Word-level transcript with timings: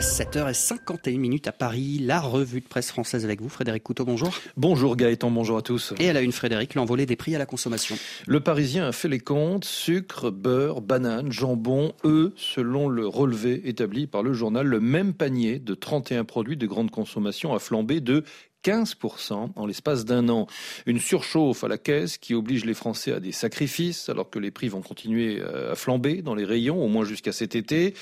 7h51 0.00 1.18
minutes 1.18 1.46
à 1.46 1.52
Paris, 1.52 1.98
la 2.00 2.20
revue 2.20 2.60
de 2.60 2.66
presse 2.66 2.90
française 2.90 3.26
avec 3.26 3.42
vous. 3.42 3.50
Frédéric 3.50 3.82
Couteau, 3.82 4.06
bonjour. 4.06 4.30
Bonjour 4.56 4.96
Gaëtan, 4.96 5.30
bonjour 5.30 5.58
à 5.58 5.62
tous. 5.62 5.92
Et 6.00 6.08
à 6.08 6.14
la 6.14 6.22
une, 6.22 6.32
Frédéric, 6.32 6.74
l'envolée 6.74 7.04
des 7.04 7.16
prix 7.16 7.34
à 7.34 7.38
la 7.38 7.44
consommation. 7.44 7.96
Le 8.26 8.40
Parisien 8.40 8.88
a 8.88 8.92
fait 8.92 9.08
les 9.08 9.20
comptes. 9.20 9.66
Sucre, 9.66 10.30
beurre, 10.30 10.80
banane, 10.80 11.30
jambon, 11.30 11.92
eux, 12.04 12.32
selon 12.36 12.88
le 12.88 13.06
relevé 13.06 13.68
établi 13.68 14.06
par 14.06 14.22
le 14.22 14.32
journal, 14.32 14.66
le 14.66 14.80
même 14.80 15.12
panier 15.12 15.58
de 15.58 15.74
31 15.74 16.24
produits 16.24 16.56
de 16.56 16.66
grande 16.66 16.90
consommation 16.90 17.54
a 17.54 17.58
flambé 17.58 18.00
de 18.00 18.24
15% 18.64 19.50
en 19.54 19.66
l'espace 19.66 20.04
d'un 20.04 20.28
an. 20.28 20.46
Une 20.86 20.98
surchauffe 20.98 21.64
à 21.64 21.68
la 21.68 21.78
caisse 21.78 22.18
qui 22.18 22.34
oblige 22.34 22.64
les 22.64 22.74
Français 22.74 23.12
à 23.12 23.20
des 23.20 23.32
sacrifices 23.32 24.08
alors 24.08 24.30
que 24.30 24.38
les 24.38 24.50
prix 24.50 24.68
vont 24.68 24.82
continuer 24.82 25.40
euh, 25.40 25.72
à 25.72 25.74
flamber 25.74 26.22
dans 26.22 26.34
les 26.34 26.44
rayons, 26.44 26.82
au 26.82 26.88
moins 26.88 27.04
jusqu'à 27.04 27.32
cet 27.32 27.56
été. 27.56 27.94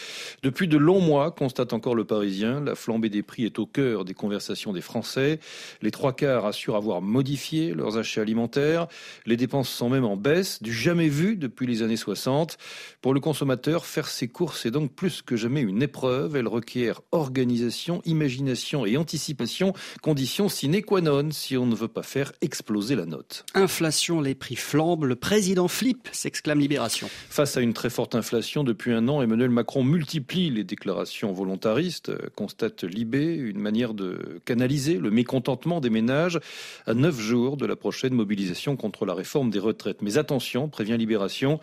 Depuis 0.42 0.68
de 0.68 0.76
longs 0.76 1.00
mois, 1.00 1.30
constate 1.30 1.72
encore 1.72 1.94
le 1.94 2.04
Parisien, 2.04 2.60
la 2.60 2.74
flambée 2.74 3.08
des 3.08 3.22
prix 3.22 3.44
est 3.44 3.58
au 3.58 3.66
cœur 3.66 4.04
des 4.04 4.14
conversations 4.14 4.72
des 4.72 4.80
Français. 4.80 5.38
Les 5.82 5.90
trois 5.90 6.12
quarts 6.12 6.46
assurent 6.46 6.76
avoir 6.76 7.02
modifié 7.02 7.74
leurs 7.74 7.98
achats 7.98 8.22
alimentaires. 8.22 8.88
Les 9.26 9.36
dépenses 9.36 9.68
sont 9.68 9.88
même 9.88 10.04
en 10.04 10.16
baisse, 10.16 10.62
du 10.62 10.72
jamais 10.72 11.08
vu 11.08 11.36
depuis 11.36 11.66
les 11.66 11.82
années 11.82 11.96
60. 11.96 12.58
Pour 13.00 13.14
le 13.14 13.20
consommateur, 13.20 13.86
faire 13.86 14.08
ses 14.08 14.28
courses 14.28 14.66
est 14.66 14.70
donc 14.70 14.92
plus 14.92 15.22
que 15.22 15.36
jamais 15.36 15.60
une 15.60 15.82
épreuve. 15.82 16.36
Elle 16.36 16.48
requiert 16.48 17.00
organisation, 17.12 18.02
imagination 18.04 18.86
et 18.86 18.96
anticipation, 18.96 19.72
conditions 20.02 20.47
sine 20.48 20.82
qua 20.82 21.00
non 21.00 21.30
si 21.30 21.56
on 21.56 21.66
ne 21.66 21.74
veut 21.74 21.88
pas 21.88 22.02
faire 22.02 22.32
exploser 22.40 22.96
la 22.96 23.06
note. 23.06 23.44
Inflation, 23.54 24.20
les 24.20 24.34
prix 24.34 24.56
flambent, 24.56 25.04
le 25.04 25.16
président 25.16 25.68
flippe, 25.68 26.08
s'exclame 26.12 26.60
Libération. 26.60 27.08
Face 27.30 27.56
à 27.56 27.60
une 27.60 27.72
très 27.72 27.90
forte 27.90 28.14
inflation 28.14 28.64
depuis 28.64 28.92
un 28.92 29.08
an, 29.08 29.22
Emmanuel 29.22 29.50
Macron 29.50 29.84
multiplie 29.84 30.50
les 30.50 30.64
déclarations 30.64 31.32
volontaristes, 31.32 32.12
constate 32.34 32.84
Libé, 32.84 33.34
une 33.34 33.58
manière 33.58 33.94
de 33.94 34.40
canaliser 34.44 34.98
le 34.98 35.10
mécontentement 35.10 35.80
des 35.80 35.90
ménages 35.90 36.40
à 36.86 36.94
neuf 36.94 37.18
jours 37.20 37.56
de 37.56 37.66
la 37.66 37.76
prochaine 37.76 38.14
mobilisation 38.14 38.76
contre 38.76 39.06
la 39.06 39.14
réforme 39.14 39.50
des 39.50 39.58
retraites. 39.58 40.02
Mais 40.02 40.18
attention, 40.18 40.68
prévient 40.68 40.96
Libération, 40.96 41.60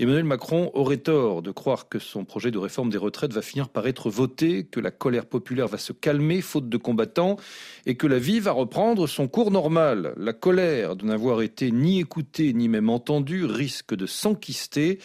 Emmanuel 0.00 0.22
Macron 0.22 0.70
aurait 0.74 0.98
tort 0.98 1.42
de 1.42 1.50
croire 1.50 1.88
que 1.88 1.98
son 1.98 2.24
projet 2.24 2.52
de 2.52 2.58
réforme 2.58 2.88
des 2.88 2.98
retraites 2.98 3.32
va 3.32 3.42
finir 3.42 3.68
par 3.68 3.88
être 3.88 4.10
voté, 4.10 4.62
que 4.62 4.78
la 4.78 4.92
colère 4.92 5.26
populaire 5.26 5.66
va 5.66 5.76
se 5.76 5.92
calmer 5.92 6.40
faute 6.40 6.68
de 6.68 6.76
combattants 6.76 7.34
et 7.84 7.96
que 7.96 8.06
la 8.06 8.20
vie 8.20 8.38
va 8.38 8.52
reprendre 8.52 9.08
son 9.08 9.26
cours 9.26 9.50
normal. 9.50 10.14
La 10.16 10.32
colère 10.32 10.94
de 10.94 11.04
n'avoir 11.04 11.42
été 11.42 11.72
ni 11.72 11.98
écoutée 11.98 12.52
ni 12.52 12.68
même 12.68 12.90
entendue 12.90 13.44
risque 13.44 13.92
de 13.96 14.06
s'enquister 14.06 15.00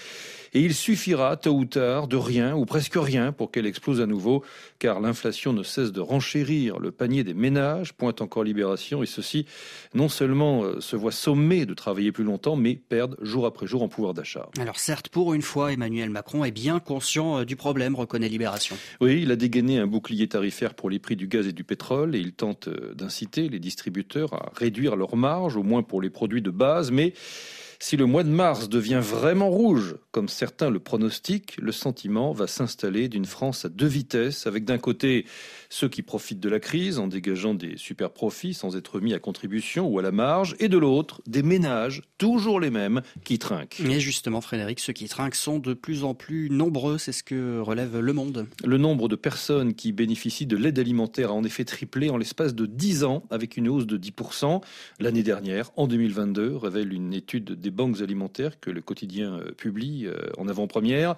et 0.53 0.59
il 0.59 0.75
suffira 0.75 1.37
tôt 1.37 1.55
ou 1.55 1.65
tard 1.65 2.07
de 2.07 2.17
rien 2.17 2.55
ou 2.55 2.65
presque 2.65 2.95
rien 2.95 3.31
pour 3.31 3.49
qu'elle 3.49 3.65
explose 3.65 3.99
à 3.99 4.05
nouveau 4.05 4.43
car 4.77 4.99
l'inflation 4.99 5.53
ne 5.53 5.63
cesse 5.63 5.91
de 5.91 6.01
renchérir 6.01 6.77
le 6.77 6.91
panier 6.91 7.23
des 7.23 7.33
ménages, 7.33 7.93
pointe 7.93 8.21
encore 8.21 8.43
Libération 8.43 9.01
et 9.01 9.07
ceux-ci 9.07 9.47
non 9.95 10.07
seulement 10.07 10.63
euh, 10.63 10.79
se 10.81 10.95
voient 10.95 11.11
sommés 11.11 11.65
de 11.65 11.73
travailler 11.73 12.11
plus 12.11 12.23
longtemps 12.23 12.55
mais 12.55 12.75
perdent 12.75 13.17
jour 13.21 13.47
après 13.47 13.65
jour 13.65 13.81
en 13.81 13.87
pouvoir 13.87 14.13
d'achat. 14.13 14.49
Certes, 14.83 15.07
pour 15.07 15.33
une 15.33 15.41
fois, 15.41 15.71
Emmanuel 15.71 16.09
Macron 16.09 16.43
est 16.43 16.51
bien 16.51 16.79
conscient 16.79 17.39
euh, 17.39 17.45
du 17.45 17.55
problème, 17.55 17.95
reconnaît 17.95 18.27
Libération. 18.27 18.77
Oui, 18.99 19.21
il 19.21 19.31
a 19.31 19.37
dégainé 19.37 19.79
un 19.79 19.87
bouclier 19.87 20.27
tarifaire 20.27 20.73
pour 20.73 20.89
les 20.89 20.99
prix 20.99 21.15
du 21.15 21.27
gaz 21.27 21.47
et 21.47 21.53
du 21.53 21.63
pétrole 21.63 22.15
et 22.15 22.19
il 22.19 22.33
tente 22.33 22.67
euh, 22.67 22.93
d'inciter 22.93 23.47
les 23.47 23.59
distributeurs 23.59 24.33
à 24.33 24.51
réduire 24.53 24.97
leurs 24.97 25.15
marges, 25.15 25.55
au 25.55 25.63
moins 25.63 25.83
pour 25.83 26.01
les 26.01 26.09
produits 26.09 26.41
de 26.41 26.51
base, 26.51 26.91
mais 26.91 27.13
si 27.85 27.97
le 27.97 28.05
mois 28.05 28.23
de 28.23 28.29
mars 28.29 28.69
devient 28.69 29.01
vraiment 29.03 29.49
rouge, 29.49 29.97
comme 30.11 30.29
certains 30.29 30.69
le 30.69 30.79
pronostiquent, 30.79 31.57
le 31.61 31.73
sentiment 31.73 32.31
va 32.31 32.47
s'installer 32.47 33.09
d'une 33.09 33.25
France 33.25 33.65
à 33.65 33.69
deux 33.69 33.87
vitesses, 33.87 34.47
avec 34.47 34.63
d'un 34.63 34.77
côté 34.77 35.25
ceux 35.69 35.89
qui 35.89 36.01
profitent 36.01 36.39
de 36.39 36.47
la 36.47 36.61
crise 36.61 36.97
en 36.97 37.07
dégageant 37.07 37.53
des 37.53 37.75
super 37.75 38.11
profits 38.11 38.53
sans 38.53 38.77
être 38.77 39.01
mis 39.01 39.13
à 39.13 39.19
contribution 39.19 39.85
ou 39.85 39.99
à 39.99 40.01
la 40.01 40.13
marge, 40.13 40.55
et 40.59 40.69
de 40.69 40.77
l'autre 40.77 41.21
des 41.27 41.43
ménages, 41.43 42.03
toujours 42.23 42.61
les 42.61 42.69
mêmes, 42.69 43.01
qui 43.25 43.37
trinquent. 43.37 43.81
Et 43.81 43.99
justement, 43.99 44.39
Frédéric, 44.39 44.79
ceux 44.79 44.93
qui 44.93 45.09
trinquent 45.09 45.35
sont 45.35 45.59
de 45.59 45.73
plus 45.73 46.05
en 46.05 46.13
plus 46.13 46.49
nombreux, 46.49 46.97
c'est 46.97 47.11
ce 47.11 47.21
que 47.21 47.59
relève 47.59 47.99
Le 47.99 48.13
Monde. 48.13 48.47
Le 48.63 48.77
nombre 48.77 49.09
de 49.09 49.17
personnes 49.17 49.73
qui 49.73 49.91
bénéficient 49.91 50.45
de 50.45 50.55
l'aide 50.55 50.79
alimentaire 50.79 51.31
a 51.31 51.33
en 51.33 51.43
effet 51.43 51.65
triplé 51.65 52.09
en 52.09 52.15
l'espace 52.15 52.55
de 52.55 52.65
10 52.65 53.03
ans, 53.03 53.23
avec 53.29 53.57
une 53.57 53.67
hausse 53.67 53.85
de 53.87 53.97
10%. 53.97 54.61
L'année 55.01 55.21
dernière, 55.21 55.71
en 55.75 55.85
2022, 55.85 56.55
révèle 56.55 56.93
une 56.93 57.13
étude 57.13 57.59
des 57.59 57.71
banques 57.71 57.99
alimentaires 57.99 58.57
que 58.57 58.71
le 58.71 58.79
quotidien 58.79 59.33
euh, 59.33 59.51
publie 59.51 60.05
euh, 60.05 60.15
en 60.37 60.47
avant-première. 60.47 61.15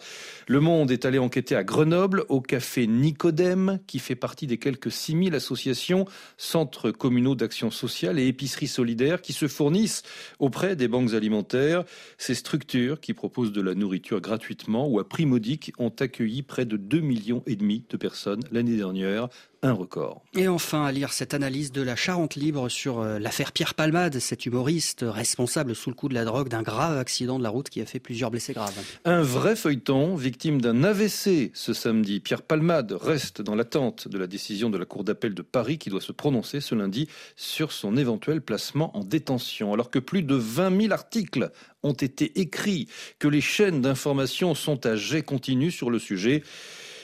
Le 0.47 0.59
Monde 0.59 0.89
est 0.89 1.05
allé 1.05 1.19
enquêter 1.19 1.55
à 1.55 1.63
Grenoble, 1.63 2.25
au 2.29 2.41
café 2.41 2.87
Nicodème, 2.87 3.77
qui 3.85 3.99
fait 3.99 4.15
partie 4.15 4.47
des 4.47 4.57
quelques 4.57 4.91
6000 4.91 5.35
associations, 5.35 6.05
centres 6.37 6.89
communaux 6.89 7.35
d'action 7.35 7.69
sociale 7.69 8.17
et 8.17 8.25
épiceries 8.25 8.65
solidaires 8.65 9.21
qui 9.21 9.33
se 9.33 9.47
fournissent 9.47 10.01
auprès 10.39 10.75
des 10.75 10.87
banques 10.87 10.94
alimentaires. 11.13 11.83
Ces 12.17 12.35
structures 12.35 12.99
qui 12.99 13.13
proposent 13.13 13.51
de 13.51 13.61
la 13.61 13.75
nourriture 13.75 14.21
gratuitement 14.21 14.87
ou 14.87 14.99
à 14.99 15.07
prix 15.07 15.25
modique 15.25 15.73
ont 15.77 15.93
accueilli 15.99 16.41
près 16.41 16.65
de 16.65 16.77
2 16.77 16.99
millions 16.99 17.43
et 17.45 17.55
demi 17.55 17.83
de 17.89 17.97
personnes 17.97 18.43
l'année 18.51 18.77
dernière 18.77 19.29
un 19.65 19.73
record. 19.73 20.23
Et 20.33 20.47
enfin, 20.47 20.85
à 20.85 20.91
lire 20.91 21.11
cette 21.11 21.33
analyse 21.33 21.71
de 21.71 21.81
la 21.81 21.95
Charente 21.95 22.35
Libre 22.35 22.69
sur 22.69 22.99
euh, 22.99 23.19
l'affaire 23.19 23.51
Pierre 23.51 23.73
Palmade, 23.73 24.19
cet 24.19 24.45
humoriste 24.45 25.03
responsable 25.07 25.75
sous 25.75 25.89
le 25.89 25.95
coup 25.95 26.07
de 26.07 26.13
la 26.13 26.23
drogue 26.23 26.49
d'un 26.49 26.61
grave 26.61 26.97
accident 26.97 27.39
de 27.39 27.43
la 27.43 27.49
route 27.49 27.69
qui 27.69 27.81
a 27.81 27.85
fait 27.85 27.99
plusieurs 27.99 28.31
blessés 28.31 28.53
graves. 28.53 28.73
Un 29.05 29.21
vrai 29.21 29.55
feuilleton, 29.55 30.15
victime 30.15 30.61
d'un 30.61 30.83
AVC 30.83 31.51
ce 31.53 31.73
samedi. 31.73 32.19
Pierre 32.19 32.43
Palmade 32.43 32.91
reste 32.91 33.41
dans 33.41 33.55
l'attente 33.55 34.07
de 34.07 34.17
la 34.17 34.27
décision 34.27 34.69
de 34.69 34.77
la 34.77 34.85
Cour 34.85 35.03
d'appel 35.03 35.33
de 35.33 35.41
Paris 35.41 35.77
qui 35.77 35.89
doit 35.89 36.01
se 36.01 36.11
prononcer 36.11 36.61
ce 36.61 36.75
lundi 36.75 37.07
sur 37.35 37.71
son 37.71 37.97
éventuel 37.97 38.41
placement 38.41 38.95
en 38.95 39.03
détention. 39.03 39.73
Alors 39.73 39.89
que 39.89 39.99
plus 39.99 40.21
de 40.21 40.35
20 40.35 40.81
000 40.81 40.93
articles 40.93 41.51
ont 41.83 41.93
été 41.93 42.39
écrits, 42.39 42.87
que 43.19 43.27
les 43.27 43.41
chaînes 43.41 43.81
d'information 43.81 44.55
sont 44.55 44.85
à 44.85 44.95
jet 44.95 45.21
continu 45.21 45.71
sur 45.71 45.89
le 45.89 45.99
sujet, 45.99 46.43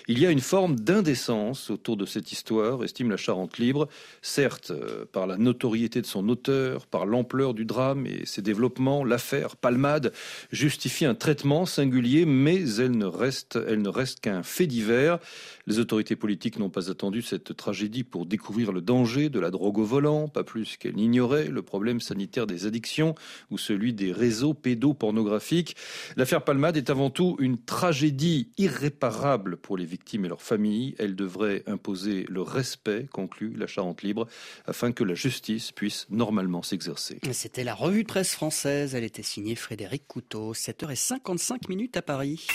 il 0.07 0.19
y 0.19 0.25
a 0.25 0.31
une 0.31 0.41
forme 0.41 0.75
d'indécence 0.75 1.69
autour 1.69 1.97
de 1.97 2.06
cette 2.06 2.31
histoire, 2.31 2.84
estime 2.84 3.09
la 3.09 3.17
Charente 3.17 3.57
Libre, 3.57 3.88
certes 4.22 4.72
euh, 4.72 5.06
par 5.12 5.28
la 5.28 5.38
notoriété 5.38 6.01
de 6.01 6.06
son 6.06 6.28
auteur, 6.29 6.88
par 6.88 7.06
l'ampleur 7.06 7.53
du 7.53 7.66
drame 7.66 8.06
et 8.06 8.25
ses 8.25 8.41
développements, 8.41 9.03
l'affaire 9.03 9.56
Palmade 9.56 10.13
justifie 10.51 11.06
un 11.06 11.16
traitement 11.16 11.66
singulier, 11.66 12.25
mais 12.25 12.78
elle 12.78 12.97
ne 12.97 13.06
reste, 13.06 13.59
elle 13.67 13.81
ne 13.81 13.89
reste 13.89 14.22
qu'un 14.22 14.44
fait 14.44 14.67
divers. 14.67 15.19
Les 15.67 15.79
autorités 15.79 16.16
politiques 16.16 16.59
n'ont 16.59 16.69
pas 16.69 16.89
attendu 16.89 17.22
cette 17.22 17.56
tragédie 17.56 18.03
pour 18.03 18.25
découvrir 18.25 18.72
le 18.72 18.81
danger 18.81 19.29
de 19.29 19.39
la 19.39 19.51
drogue 19.51 19.78
au 19.78 19.83
volant, 19.83 20.28
pas 20.28 20.44
plus 20.44 20.78
qu'elles 20.78 20.95
n'ignoraient 20.95 21.47
le 21.47 21.62
problème 21.62 22.01
sanitaire 22.01 22.47
des 22.47 22.66
addictions 22.66 23.16
ou 23.50 23.57
celui 23.57 23.94
des 23.94 24.12
réseaux 24.12 24.53
pédopornographiques. 24.53 25.75
L'affaire 26.16 26.44
Palmade 26.44 26.78
est 26.78 26.89
avant 26.89 27.09
tout 27.09 27.35
une 27.39 27.57
tragédie 27.57 28.50
irréparable 28.57 29.57
pour 29.57 29.78
les 29.78 29.85
et 30.13 30.17
leurs 30.17 30.41
familles. 30.41 30.95
Elle 31.00 31.16
devrait 31.16 31.63
imposer 31.67 32.25
le 32.29 32.41
respect, 32.41 33.07
conclut 33.12 33.53
la 33.56 33.67
Charente 33.67 34.03
Libre, 34.03 34.28
afin 34.66 34.91
que 34.91 35.03
la 35.03 35.13
justice 35.13 35.72
puisse 35.72 36.07
normalement 36.09 36.63
s'exercer. 36.63 37.19
C'était 37.31 37.63
la 37.63 37.73
revue 37.73 38.03
de 38.03 38.07
presse 38.07 38.34
française. 38.34 38.95
Elle 38.95 39.03
était 39.03 39.23
signée 39.23 39.56
Frédéric 39.56 40.07
Couteau. 40.07 40.53
7h55 40.53 41.69
minutes 41.69 41.97
à 41.97 42.01
Paris. 42.01 42.47